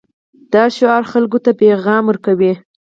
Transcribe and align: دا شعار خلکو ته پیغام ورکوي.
دا 0.53 0.63
شعار 0.75 1.03
خلکو 1.11 1.37
ته 1.45 1.51
پیغام 1.61 2.03
ورکوي. 2.07 2.53